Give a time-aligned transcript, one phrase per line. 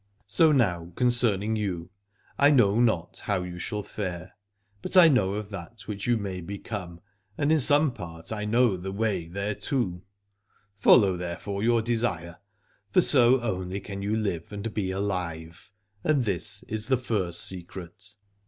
[0.25, 1.91] So now concerning you,
[2.39, 4.33] I know not how you shall fare,
[4.81, 7.01] but I know of that which you may become,
[7.37, 10.01] and in some part I know the way thereto.
[10.79, 12.39] Follow there fore your desire,
[12.89, 15.71] for so only can you live and be alive,
[16.03, 18.15] and this is the first secret.